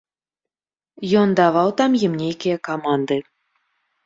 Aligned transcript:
Ён 1.23 1.29
даваў 1.39 1.69
там 1.83 1.91
ім 2.09 2.13
нейкія 2.23 2.57
каманды. 2.71 3.21